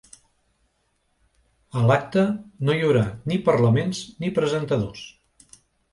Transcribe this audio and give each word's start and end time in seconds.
A 1.81 1.83
l’acte 1.91 2.25
no 2.69 2.77
hi 2.77 2.81
haurà 2.87 3.03
ni 3.33 3.41
parlaments 3.51 4.01
ni 4.25 4.33
presentadors. 4.39 5.05